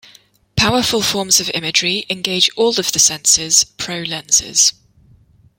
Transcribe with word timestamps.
Powerful 0.55 1.03
forms 1.03 1.39
of 1.39 1.51
imagery 1.53 2.07
engage 2.09 2.49
all 2.55 2.69
of 2.79 2.91
the 2.91 2.97
senses 2.97 3.63
pro 3.77 4.01
lenses. 4.01 4.73